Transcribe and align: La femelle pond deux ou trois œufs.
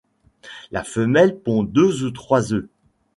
La 0.71 0.83
femelle 0.83 1.37
pond 1.39 1.61
deux 1.61 2.03
ou 2.03 2.09
trois 2.09 2.53
œufs. 2.53 2.67